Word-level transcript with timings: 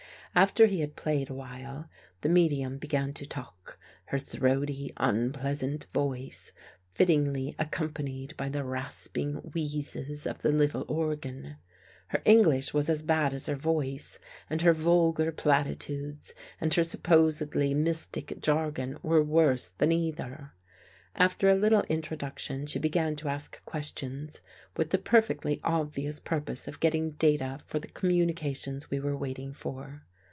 After 0.33 0.65
he 0.67 0.79
had 0.79 0.95
played 0.95 1.29
a 1.29 1.33
while, 1.33 1.89
the 2.21 2.29
medium 2.29 2.77
began 2.77 3.11
to 3.15 3.25
talk, 3.25 3.77
her 4.05 4.17
throaty 4.17 4.93
unpleasant 4.95 5.83
voice 5.91 6.53
fittingly 6.95 7.53
accompanied 7.59 8.37
by 8.37 8.47
the 8.47 8.63
rasping 8.63 9.33
wheezes 9.53 10.25
of 10.25 10.37
the 10.37 10.53
little 10.53 10.85
organ. 10.87 11.57
Her 12.07 12.21
English 12.23 12.73
was 12.73 12.89
as 12.89 13.03
bad 13.03 13.33
as 13.33 13.47
her 13.47 13.57
voice, 13.57 14.19
and 14.49 14.61
her 14.61 14.71
vulgar 14.71 15.33
platitudes 15.33 16.33
and 16.61 16.73
her 16.75 16.83
supposedly 16.85 17.73
mystic 17.73 18.39
jargon 18.39 18.99
were 19.03 19.21
worse 19.21 19.71
than 19.79 19.91
either. 19.91 20.53
After 21.13 21.49
a 21.49 21.55
little 21.55 21.81
in 21.89 22.01
troduction 22.01 22.69
she 22.69 22.79
began 22.79 23.17
to 23.17 23.27
ask 23.27 23.61
questions, 23.65 24.39
with 24.77 24.91
the 24.91 24.97
per 24.97 25.19
fectly 25.19 25.59
obvious 25.65 26.21
purpose 26.21 26.69
of 26.69 26.79
getting 26.79 27.09
data 27.09 27.59
for 27.67 27.79
the 27.79 27.89
com 27.89 28.11
munications 28.11 28.89
we 28.89 28.97
were 29.01 29.17
waiting 29.17 29.51
for. 29.51 30.03